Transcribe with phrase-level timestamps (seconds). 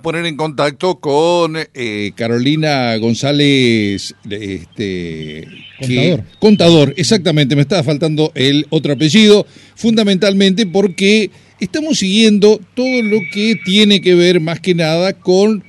[0.00, 5.44] poner en contacto con eh, Carolina González, este,
[5.76, 6.24] Contador.
[6.38, 13.56] contador, exactamente, me estaba faltando el otro apellido, fundamentalmente porque estamos siguiendo todo lo que
[13.64, 15.64] tiene que ver más que nada con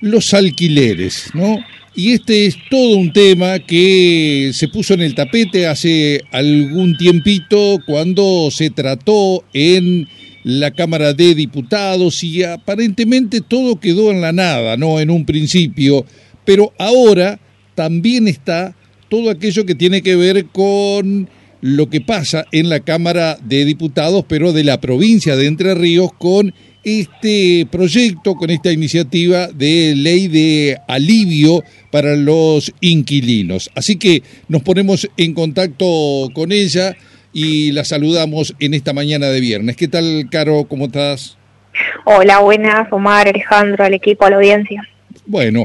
[0.00, 1.58] los alquileres, ¿no?
[1.94, 7.76] Y este es todo un tema que se puso en el tapete hace algún tiempito
[7.84, 10.08] cuando se trató en
[10.42, 15.00] la Cámara de Diputados y aparentemente todo quedó en la nada, ¿no?
[15.00, 16.04] En un principio,
[16.44, 17.38] pero ahora
[17.74, 18.74] también está
[19.08, 21.28] todo aquello que tiene que ver con
[21.60, 26.10] lo que pasa en la Cámara de Diputados, pero de la provincia de Entre Ríos,
[26.18, 33.70] con este proyecto, con esta iniciativa de ley de alivio para los inquilinos.
[33.74, 36.96] Así que nos ponemos en contacto con ella
[37.32, 39.76] y la saludamos en esta mañana de viernes.
[39.76, 40.64] ¿Qué tal, Caro?
[40.68, 41.36] ¿Cómo estás?
[42.04, 44.82] Hola, buenas, Omar, Alejandro, al equipo, a la audiencia.
[45.26, 45.64] Bueno,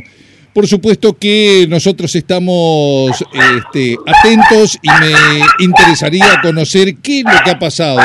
[0.54, 3.12] por supuesto que nosotros estamos
[3.57, 8.00] este, atentos y me interesaría conocer qué es lo que ha pasado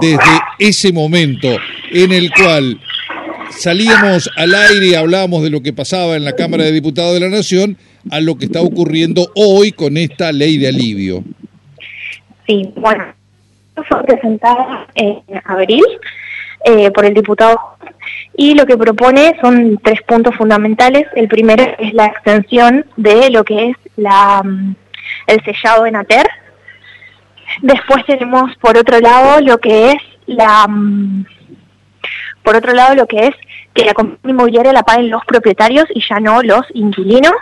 [0.00, 1.56] desde ese momento
[1.92, 2.80] en el cual
[3.50, 7.20] salíamos al aire y hablábamos de lo que pasaba en la Cámara de Diputados de
[7.20, 7.76] la Nación
[8.10, 11.22] a lo que está ocurriendo hoy con esta ley de alivio.
[12.46, 13.04] Sí, bueno,
[13.88, 15.84] fue presentada en abril
[16.64, 17.76] eh, por el diputado
[18.36, 21.06] y lo que propone son tres puntos fundamentales.
[21.14, 24.74] El primero es la extensión de lo que es la, mm,
[25.26, 26.28] el sellado en ATER.
[27.62, 31.26] Después tenemos por otro lado lo que es la mm,
[32.42, 33.34] por otro lado lo que es
[33.72, 37.34] que la compañía inmobiliaria la paguen los propietarios y ya no los inquilinos.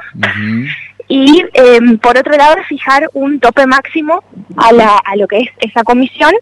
[1.14, 4.24] Y eh, por otro lado fijar un tope máximo
[4.56, 6.32] a, la, a lo que es esa comisión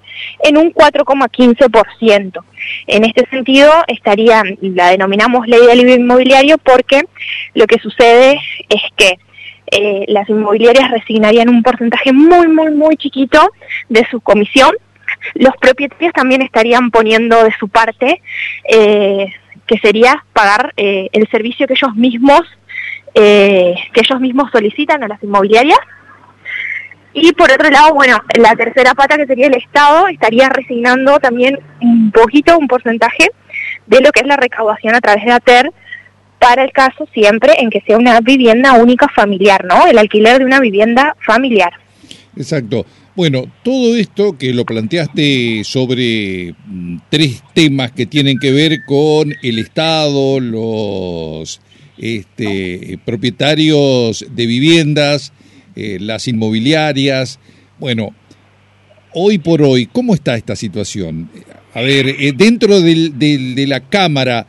[0.45, 2.41] en un 4,15%.
[2.87, 7.03] En este sentido estaría, la denominamos ley de alivio inmobiliario porque
[7.55, 9.19] lo que sucede es que
[9.73, 13.51] eh, las inmobiliarias resignarían un porcentaje muy, muy, muy chiquito
[13.89, 14.71] de su comisión.
[15.35, 18.23] Los propietarios también estarían poniendo de su parte,
[18.69, 19.33] eh,
[19.67, 22.43] que sería pagar eh, el servicio que ellos mismos
[23.15, 25.79] eh, que ellos mismos solicitan a las inmobiliarias.
[27.13, 31.59] Y por otro lado, bueno, la tercera pata que sería el Estado estaría resignando también
[31.81, 33.31] un poquito, un porcentaje
[33.87, 35.73] de lo que es la recaudación a través de ATER
[36.39, 39.87] para el caso siempre en que sea una vivienda única familiar, ¿no?
[39.87, 41.73] El alquiler de una vivienda familiar.
[42.37, 42.87] Exacto.
[43.15, 49.35] Bueno, todo esto que lo planteaste sobre mm, tres temas que tienen que ver con
[49.43, 51.61] el Estado, los
[52.01, 55.33] este, propietarios de viviendas,
[55.77, 57.39] eh, las inmobiliarias.
[57.79, 58.15] Bueno,
[59.15, 61.31] hoy por hoy, ¿cómo está esta situación?
[61.75, 64.47] A ver, eh, dentro del- del- de la Cámara,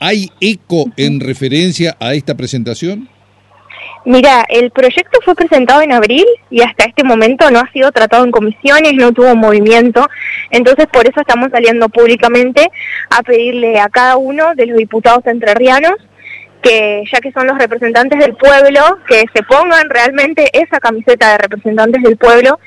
[0.00, 3.08] ¿hay eco en referencia a esta presentación?
[4.04, 8.24] Mira, el proyecto fue presentado en abril y hasta este momento no ha sido tratado
[8.24, 10.08] en comisiones, no tuvo movimiento,
[10.50, 12.68] entonces por eso estamos saliendo públicamente
[13.10, 15.92] a pedirle a cada uno de los diputados entrerrianos
[16.62, 21.38] que ya que son los representantes del pueblo, que se pongan realmente esa camiseta de
[21.38, 22.60] representantes del pueblo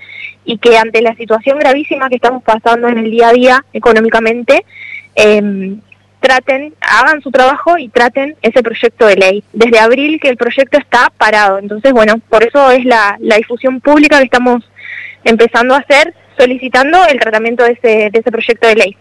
[0.44, 4.66] y que ante la situación gravísima que estamos pasando en el día a día económicamente,
[5.16, 5.79] em,
[6.19, 9.44] traten, hagan su trabajo y traten ese proyecto de ley.
[9.53, 13.79] Desde abril que el proyecto está parado, entonces bueno, por eso es la, la difusión
[13.79, 14.63] pública que estamos
[15.23, 18.97] empezando a hacer, solicitando el tratamiento de ese, de ese proyecto de ley.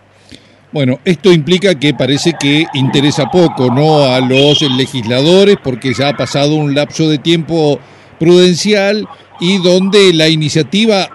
[0.75, 4.07] Bueno, esto implica que parece que interesa poco, ¿no?
[4.07, 7.79] A los legisladores, porque ya ha pasado un lapso de tiempo
[8.19, 9.07] prudencial
[9.39, 11.09] y donde la iniciativa,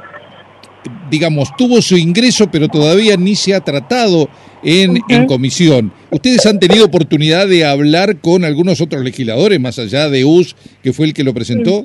[1.12, 4.30] digamos, tuvo su ingreso, pero todavía ni se ha tratado
[4.64, 5.92] en, en comisión.
[6.10, 10.94] ¿Ustedes han tenido oportunidad de hablar con algunos otros legisladores, más allá de US, que
[10.94, 11.84] fue el que lo presentó?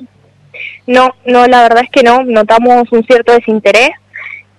[0.87, 3.89] No, no, la verdad es que no, notamos un cierto desinterés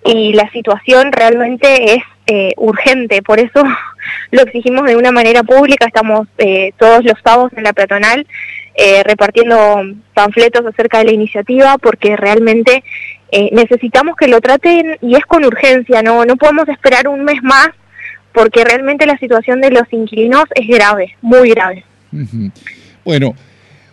[0.04, 3.62] y la situación realmente es eh, urgente, por eso
[4.31, 8.27] lo exigimos de una manera pública, estamos eh, todos los sábados en la peatonal
[8.78, 12.84] eh, repartiendo panfletos acerca de la iniciativa porque realmente
[13.33, 17.42] eh, necesitamos que lo traten y es con urgencia, no, no podemos esperar un mes
[17.42, 17.71] más
[18.34, 21.84] porque realmente la situación de los inquilinos es grave, muy grave.
[23.03, 23.34] Bueno,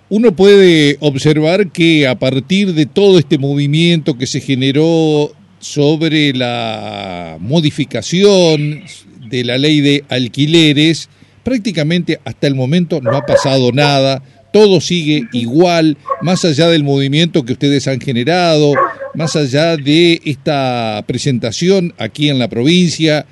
[0.10, 5.32] uno puede observar que a partir de todo este movimiento que se generó
[5.64, 8.84] sobre la modificación
[9.30, 11.10] de la ley de alquileres,
[11.44, 14.22] prácticamente hasta el momento no ha pasado nada,
[14.52, 18.74] todo sigue igual, más allá del movimiento que ustedes han generado,
[19.16, 23.26] más allá de esta presentación aquí en la provincia.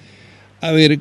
[0.61, 0.99] A ver,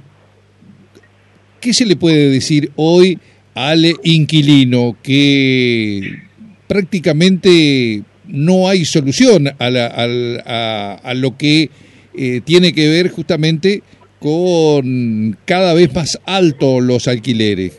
[1.61, 3.19] ¿qué se le puede decir hoy
[3.55, 6.23] al inquilino que
[6.67, 11.71] prácticamente no hay solución a, a, lo que
[12.15, 13.83] eh, tiene que ver justamente
[14.19, 17.79] con cada vez más alto los alquileres.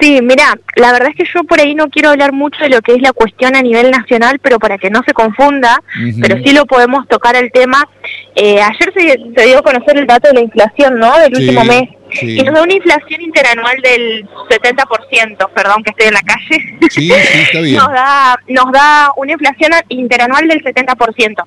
[0.00, 2.80] Sí, mira, la verdad es que yo por ahí no quiero hablar mucho de lo
[2.82, 5.82] que es la cuestión a nivel nacional, pero para que no se confunda,
[6.20, 7.88] pero sí lo podemos tocar el tema.
[8.36, 11.18] Eh, ayer se, dio a conocer el dato de la inflación, ¿no?
[11.18, 11.88] Del último mes.
[12.22, 16.78] Y nos da una inflación interanual del 70%, perdón que estoy en la calle.
[16.90, 17.76] Sí, sí, está bien.
[17.78, 21.44] nos, da, nos da una inflación interanual del 70%.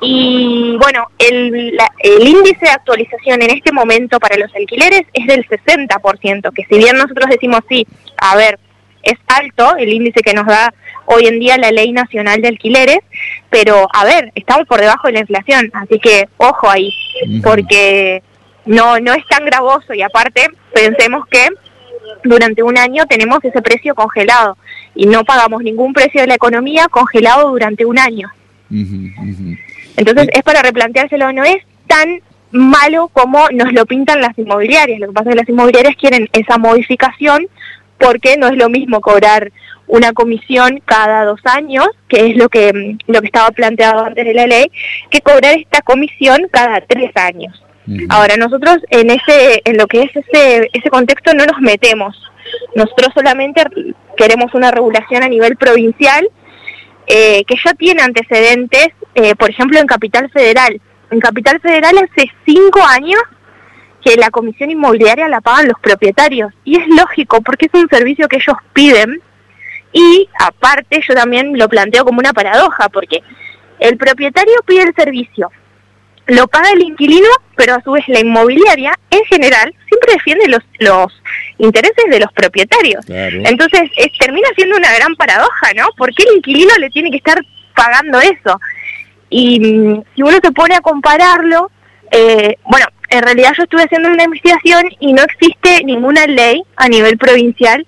[0.00, 5.46] Y bueno, el, el índice de actualización en este momento para los alquileres es del
[5.46, 7.86] 60%, que si bien nosotros decimos sí,
[8.16, 8.58] a ver,
[9.02, 10.72] es alto el índice que nos da
[11.06, 13.00] hoy en día la Ley Nacional de Alquileres,
[13.48, 16.92] pero a ver, estamos por debajo de la inflación, así que ojo ahí,
[17.42, 18.22] porque
[18.66, 21.48] no, no es tan gravoso y aparte pensemos que
[22.24, 24.56] durante un año tenemos ese precio congelado
[24.94, 28.30] y no pagamos ningún precio de la economía congelado durante un año.
[29.96, 32.20] Entonces es para replanteárselo, no es tan
[32.50, 35.00] malo como nos lo pintan las inmobiliarias.
[35.00, 37.46] Lo que pasa es que las inmobiliarias quieren esa modificación
[37.98, 39.52] porque no es lo mismo cobrar
[39.86, 44.34] una comisión cada dos años, que es lo que, lo que estaba planteado antes de
[44.34, 44.70] la ley,
[45.10, 47.60] que cobrar esta comisión cada tres años.
[48.08, 52.16] Ahora, nosotros en ese en lo que es ese, ese contexto no nos metemos.
[52.74, 53.62] Nosotros solamente
[54.16, 56.28] queremos una regulación a nivel provincial
[57.06, 60.80] eh, que ya tiene antecedentes, eh, por ejemplo, en Capital Federal.
[61.10, 63.20] En Capital Federal hace cinco años
[64.04, 66.52] que la comisión inmobiliaria la pagan los propietarios.
[66.64, 69.20] Y es lógico, porque es un servicio que ellos piden.
[69.92, 73.22] Y aparte, yo también lo planteo como una paradoja, porque
[73.80, 75.50] el propietario pide el servicio,
[76.26, 80.60] lo paga el inquilino, pero a su vez la inmobiliaria, en general, siempre defiende los,
[80.78, 81.22] los
[81.58, 83.04] intereses de los propietarios.
[83.08, 85.88] Entonces, termina siendo una gran paradoja, ¿no?
[85.96, 87.38] ¿Por qué el inquilino le tiene que estar
[87.74, 88.60] pagando eso?
[89.28, 91.70] Y si uno se pone a compararlo,
[92.12, 96.88] eh, bueno, en realidad yo estuve haciendo una investigación y no existe ninguna ley a
[96.88, 97.86] nivel provincial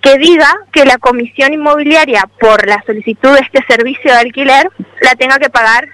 [0.00, 4.68] que diga que la comisión inmobiliaria por la solicitud de este servicio de alquiler
[5.00, 5.88] la tenga que pagar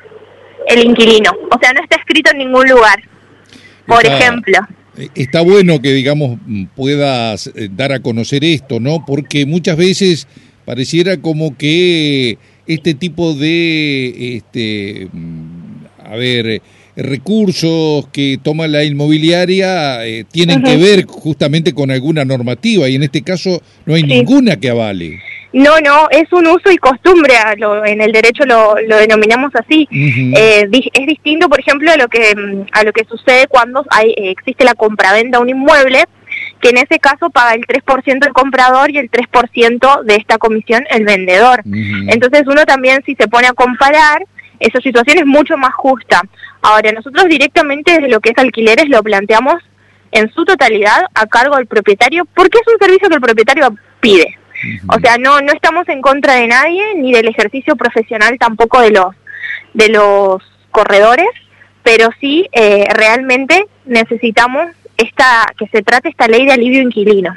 [0.69, 1.31] el inquilino.
[1.51, 3.03] O sea, no está escrito en ningún lugar.
[3.87, 4.59] Por ejemplo.
[4.97, 6.39] Eh, está bueno que, digamos,
[6.75, 9.05] puedas eh, dar a conocer esto, ¿no?
[9.06, 10.27] Porque muchas veces
[10.65, 16.62] pareciera como que este tipo de, este, mm, a ver,
[16.97, 23.03] recursos que toma la inmobiliaria eh, tienen que ver justamente con alguna normativa y en
[23.03, 25.21] este caso no hay ninguna que avale.
[25.55, 27.35] No, no, es un uso y costumbre,
[27.87, 29.87] en el derecho lo, denominamos así.
[29.93, 32.35] Eh, es distinto, por ejemplo, a lo que
[32.73, 36.06] a lo que sucede cuando hay, eh, existe la compraventa de un inmueble,
[36.61, 40.85] que en ese caso paga el 3% el comprador y el 3% de esta comisión
[40.91, 41.62] el vendedor.
[41.65, 44.25] Entonces uno también si se pone a comparar,
[44.59, 46.21] esa situación es mucho más justa.
[46.62, 49.62] Ahora, nosotros directamente desde lo que es alquileres lo planteamos
[50.11, 54.37] en su totalidad a cargo del propietario, porque es un servicio que el propietario pide.
[54.88, 58.90] O sea, no, no estamos en contra de nadie, ni del ejercicio profesional tampoco de
[58.90, 59.14] los,
[59.72, 61.28] de los corredores,
[61.82, 67.34] pero sí eh, realmente necesitamos esta, que se trate esta ley de alivio inquilino.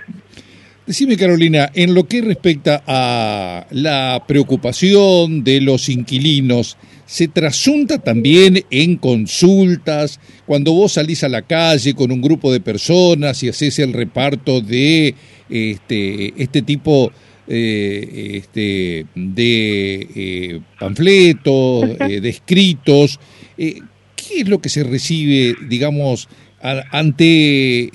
[0.87, 8.63] Decime, Carolina, en lo que respecta a la preocupación de los inquilinos, ¿se trasunta también
[8.71, 13.79] en consultas cuando vos salís a la calle con un grupo de personas y haces
[13.79, 15.13] el reparto de
[15.49, 17.11] este, este tipo
[17.49, 23.19] eh, este, de eh, panfletos, eh, de escritos?
[23.55, 26.27] ¿Qué es lo que se recibe, digamos,
[26.61, 27.89] ante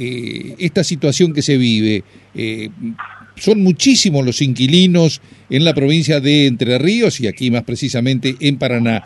[0.64, 2.02] esta situación que se vive?
[3.36, 8.56] Son muchísimos los inquilinos en la provincia de Entre Ríos y aquí más precisamente en
[8.56, 9.04] Paraná.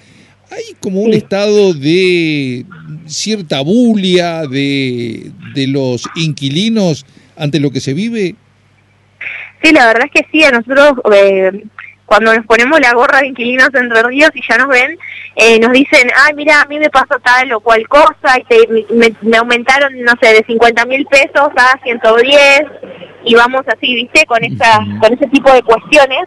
[0.51, 2.65] Hay como un estado de
[3.07, 7.05] cierta bulia de, de los inquilinos
[7.37, 8.35] ante lo que se vive.
[9.63, 11.65] Sí, la verdad es que sí, a nosotros eh,
[12.07, 14.97] cuando nos ponemos la gorra de inquilinos entre ríos y ya nos ven,
[15.35, 19.37] eh, nos dicen, ay, mira, a mí me pasó tal o cual cosa, y me,
[19.37, 22.63] aumentaron, no sé, de 50 mil pesos a 110,
[23.25, 24.25] y vamos así, ¿viste?
[24.25, 26.27] Con, esa, con ese tipo de cuestiones.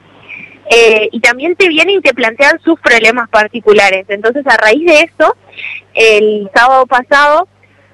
[0.72, 4.06] Eh, y también te vienen y te plantean sus problemas particulares.
[4.10, 5.36] Entonces, a raíz de eso,
[5.96, 7.48] el sábado pasado,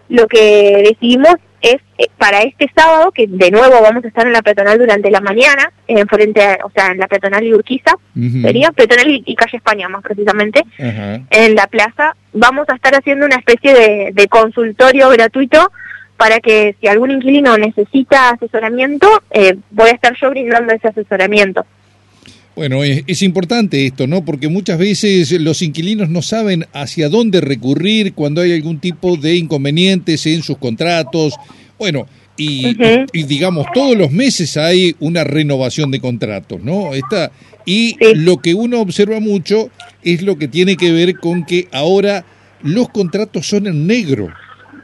[0.09, 1.77] lo que decidimos es
[2.17, 5.71] para este sábado, que de nuevo vamos a estar en la peatonal durante la mañana,
[5.87, 7.95] en frente o sea, en la peatonal y Urquiza,
[8.41, 13.35] sería peatonal y, calle España más precisamente, en la plaza, vamos a estar haciendo una
[13.35, 13.73] especie
[14.13, 15.71] de, consultorio gratuito
[16.17, 21.65] para que si algún inquilino necesita asesoramiento, eh, voy a estar yo brindando ese asesoramiento.
[22.55, 24.23] Bueno, es, importante esto, ¿no?
[24.23, 29.35] Porque muchas veces los inquilinos no saben hacia dónde recurrir cuando hay algún tipo de
[29.35, 31.33] inconvenientes en sus contratos.
[31.77, 36.93] Bueno, y, digamos, todos los meses hay una renovación de contratos, ¿no?
[36.93, 37.31] Está,
[37.65, 39.69] y lo que uno observa mucho
[40.03, 42.25] es lo que tiene que ver con que ahora
[42.61, 44.29] los contratos son en negro.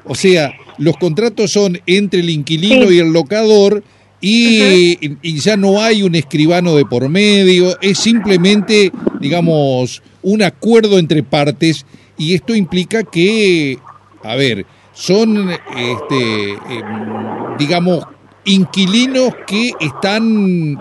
[0.06, 3.84] O sea, los contratos son entre el inquilino y el locador
[4.22, 11.24] y, ya no hay un escribano de por medio, es simplemente, digamos, un acuerdo entre
[11.24, 11.86] partes
[12.18, 13.80] y esto implica que,
[14.24, 18.06] a ver, son, este, em, digamos,
[18.46, 20.80] inquilinos que están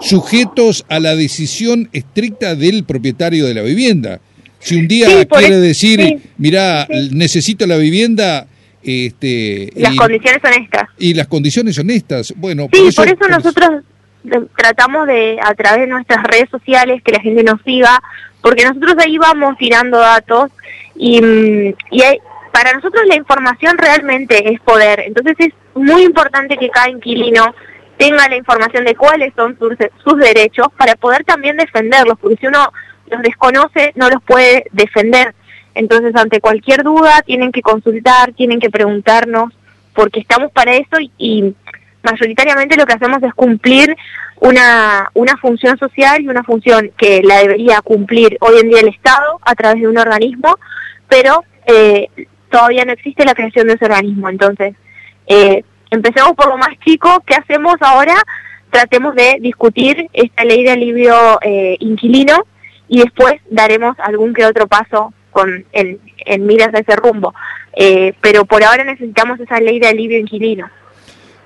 [0.00, 4.20] sujetos a la decisión estricta del propietario de la vivienda.
[4.58, 8.46] Si un día quiere decir, mira, necesito la vivienda,
[8.82, 10.88] este, las condiciones son estas.
[10.98, 12.32] Y las condiciones son estas.
[12.36, 13.82] Bueno, sí, por eso, nosotros
[14.56, 18.00] tratamos de, a través de nuestras redes sociales, que la gente nos siga,
[18.40, 20.50] porque nosotros ahí vamos tirando datos
[20.94, 22.02] y, mm, y
[22.52, 25.00] para nosotros la información realmente es poder.
[25.00, 27.54] Entonces es muy importante que cada inquilino
[27.96, 32.46] tenga la información de cuáles son sus, sus derechos para poder también defenderlos, porque si
[32.46, 32.72] uno
[33.06, 35.34] los desconoce no los puede defender.
[35.74, 39.54] Entonces, ante cualquier duda, tienen que consultar, tienen que preguntarnos,
[39.94, 41.54] porque estamos para eso y,
[42.02, 43.96] mayoritariamente lo que hacemos es cumplir
[44.40, 48.88] una, una función social y una función que la debería cumplir hoy en día el
[48.88, 50.58] Estado a través de un organismo,
[51.08, 52.08] pero eh,
[52.52, 54.28] todavía no existe la creación de ese organismo.
[54.28, 54.74] Entonces,
[55.26, 58.14] eh, empecemos por lo más chico, ¿qué hacemos ahora?
[58.70, 62.46] Tratemos de discutir esta ley de alivio eh, inquilino
[62.88, 67.34] y después daremos algún que otro paso con en, en miras de ese rumbo.
[67.74, 70.68] Eh, pero por ahora necesitamos esa ley de alivio inquilino.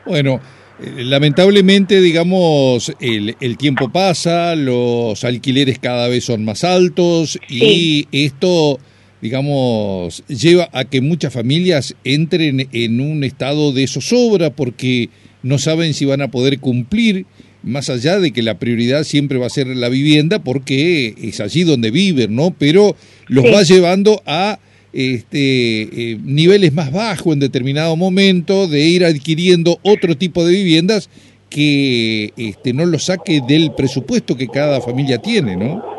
[0.04, 0.40] Bueno,
[0.80, 8.08] eh, lamentablemente, digamos, el, el, tiempo pasa, los alquileres cada vez son más altos y
[8.10, 8.78] esto,
[9.20, 15.08] digamos, lleva a que muchas familias entren en un estado de zozobra porque
[15.42, 17.26] no saben si van a poder cumplir
[17.62, 21.64] más allá de que la prioridad siempre va a ser la vivienda porque es allí
[21.64, 22.54] donde viven, ¿no?
[22.56, 22.94] Pero
[23.26, 24.60] los va llevando a
[24.92, 25.82] este,
[26.12, 31.10] eh, niveles más bajos en determinado momento de ir adquiriendo otro tipo de viviendas
[31.50, 35.95] que este, no lo saque del presupuesto que cada familia tiene, ¿no?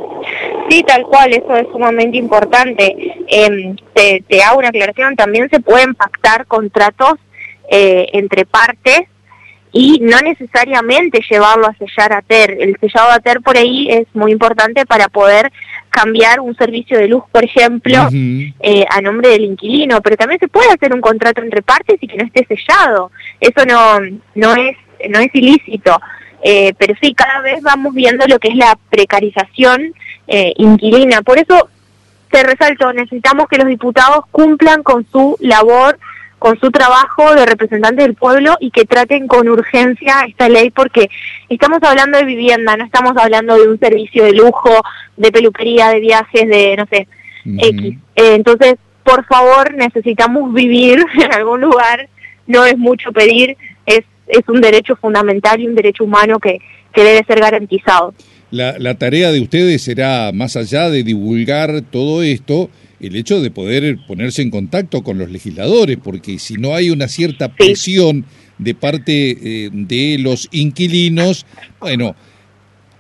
[0.70, 2.96] Sí, tal cual, eso es sumamente importante.
[3.28, 7.14] Em, te, hago una aclaración, también se pueden pactar contratos
[7.70, 9.04] eh, entre partes
[9.72, 12.58] y no necesariamente llevarlo a sellar a TER.
[12.60, 15.52] El sellado a TER por ahí es muy importante para poder
[15.90, 20.48] cambiar un servicio de luz, por ejemplo, eh, a nombre del inquilino, pero también se
[20.48, 23.12] puede hacer un contrato entre partes y que no esté sellado.
[23.40, 24.00] Eso no,
[24.36, 24.78] no, es,
[25.10, 26.00] no es ilícito.
[26.44, 29.94] Eh, pero sí, cada vez vamos viendo lo que es la precarización
[30.28, 31.22] eh, inquilina.
[31.22, 31.70] Por eso
[32.30, 35.98] te resalto, necesitamos que los diputados cumplan con su labor
[36.40, 41.10] con su trabajo de representante del pueblo y que traten con urgencia esta ley porque
[41.50, 44.84] estamos hablando de vivienda, no estamos hablando de un servicio de lujo,
[45.16, 47.08] de peluquería, de viajes, de no sé,
[47.46, 47.98] X.
[48.16, 52.08] Eh, entonces, por favor, necesitamos vivir en algún lugar,
[52.46, 56.60] no es mucho pedir, es, es un derecho fundamental y un derecho humano que,
[56.94, 58.14] que debe ser garantizado.
[58.50, 63.52] La, la tarea de ustedes será, más allá de divulgar todo esto, el hecho de
[63.52, 68.26] poder ponerse en contacto con los legisladores, porque si no hay una cierta presión
[68.58, 71.46] de parte eh, de los inquilinos,
[71.80, 72.16] bueno,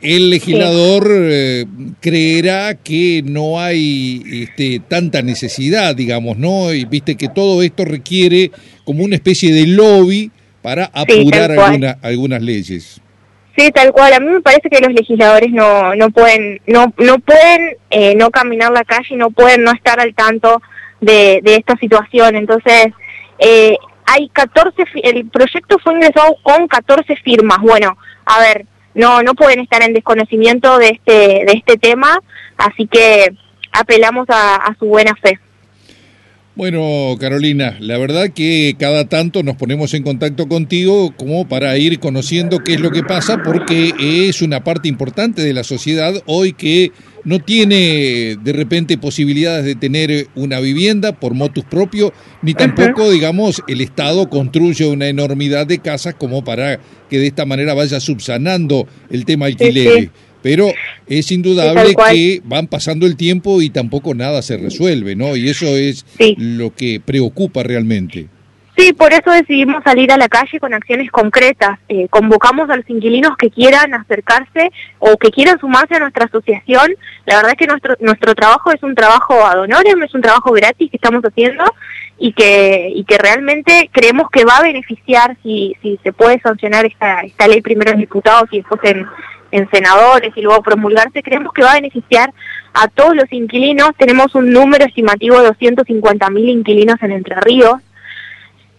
[0.01, 1.65] el legislador eh,
[1.99, 6.71] creerá que no hay este, tanta necesidad, digamos, ¿no?
[6.73, 8.51] Y viste que todo esto requiere
[8.83, 13.01] como una especie de lobby para apurar algunas leyes.
[13.57, 14.13] Sí, tal cual.
[14.13, 18.29] A mí me parece que los legisladores no, no pueden, no, no pueden eh, no
[18.29, 20.61] caminar la calle, no pueden no estar al tanto
[21.01, 22.35] de, de esta situación.
[22.35, 22.89] Entonces,
[23.39, 27.57] eh, hay 14, el proyecto fue ingresado con 14 firmas.
[27.61, 32.19] Bueno, a ver, no, no pueden estar en desconocimiento de este, de este tema,
[32.57, 33.33] así que
[33.71, 35.39] apelamos a su buena fe.
[36.57, 41.99] Bueno, Carolina, la verdad que cada tanto nos ponemos en contacto contigo como para ir
[41.99, 46.53] conociendo qué es lo que pasa, porque es una parte importante de la sociedad hoy
[46.53, 46.91] que
[47.23, 52.11] no tiene de repente posibilidades de tener una vivienda por motus propio,
[52.41, 57.45] ni tampoco, digamos, el Estado construye una enormidad de casas como para que de esta
[57.45, 60.09] manera vaya subsanando el tema alquiler.
[60.47, 60.71] Pero
[61.07, 65.35] es indudable que van pasando el tiempo y tampoco nada se resuelve, ¿no?
[65.35, 66.05] Y eso es
[66.37, 68.27] lo que preocupa realmente.
[68.77, 71.79] Sí, por eso decidimos salir a la calle con acciones concretas.
[71.89, 76.95] Eh, convocamos a los inquilinos que quieran acercarse o que quieran sumarse a nuestra asociación.
[77.25, 80.53] La verdad es que nuestro nuestro trabajo es un trabajo ad honorem, es un trabajo
[80.53, 81.65] gratis que estamos haciendo
[82.19, 86.85] y que y que realmente creemos que va a beneficiar si si se puede sancionar
[86.85, 89.07] esta esta ley primero en diputados y después en
[89.51, 92.33] en senadores y luego promulgarse, creemos que va a beneficiar
[92.73, 93.91] a todos los inquilinos.
[93.97, 97.81] Tenemos un número estimativo de 250 mil inquilinos en Entre Ríos.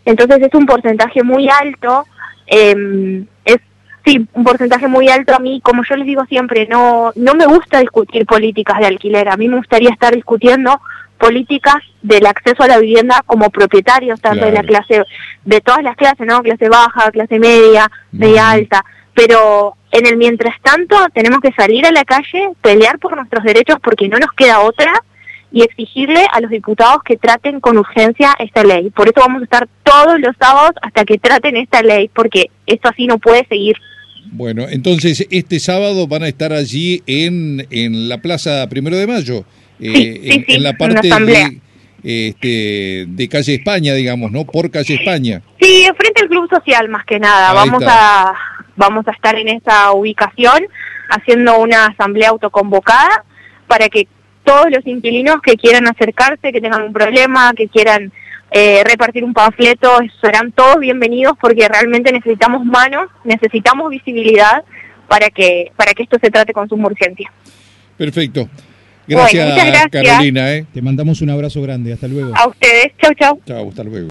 [0.05, 2.07] Entonces es un porcentaje muy alto,
[2.47, 3.59] eh, es
[4.05, 5.35] sí, un porcentaje muy alto.
[5.35, 9.29] A mí, como yo les digo siempre, no, no me gusta discutir políticas de alquiler,
[9.29, 10.81] a mí me gustaría estar discutiendo
[11.19, 15.03] políticas del acceso a la vivienda como propietarios, tanto de la clase,
[15.45, 16.43] de todas las clases, ¿no?
[16.43, 18.85] Clase baja, clase media, media alta,
[19.15, 23.79] pero en el mientras tanto tenemos que salir a la calle, pelear por nuestros derechos
[23.83, 24.93] porque no nos queda otra
[25.51, 28.91] y exigirle a los diputados que traten con urgencia esta ley.
[28.91, 32.89] Por eso vamos a estar todos los sábados hasta que traten esta ley, porque esto
[32.89, 33.77] así no puede seguir.
[34.31, 39.45] Bueno, entonces este sábado van a estar allí en, en la Plaza Primero de Mayo,
[39.81, 41.61] eh, en, la parte de,
[42.03, 44.45] este, de calle España, digamos, ¿no?
[44.45, 45.41] Por calle España.
[45.59, 47.55] Sí, frente al Club Social más que nada.
[47.55, 48.35] vamos a
[48.79, 50.67] vamos a estar en esa ubicación
[51.11, 53.25] haciendo una asamblea autoconvocada
[53.67, 54.09] para que
[54.45, 58.11] todos los inquilinos que quieran acercarse, que tengan un problema, que quieran
[58.51, 64.65] eh, repartir un panfleto, serán todos bienvenidos porque realmente necesitamos manos, necesitamos visibilidad
[65.07, 67.31] para que, para que esto se trate con suma urgencia.
[67.97, 68.49] Perfecto.
[69.07, 70.55] Gracias, Carolina.
[70.55, 70.67] ¿eh?
[70.73, 71.93] Te mandamos un abrazo grande.
[71.93, 72.35] Hasta luego.
[72.37, 72.93] A ustedes.
[73.01, 73.41] Chau, chau.
[73.47, 74.07] Chau, hasta luego.